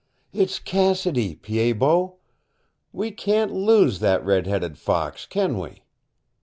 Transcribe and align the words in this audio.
"It's 0.33 0.57
Cassidy, 0.57 1.35
Pied 1.35 1.77
Bot! 1.77 2.15
We 2.91 3.11
can't 3.11 3.51
lose 3.53 3.99
that 3.99 4.25
redheaded 4.25 4.79
fox, 4.79 5.27
can 5.27 5.59
we?" 5.59 5.83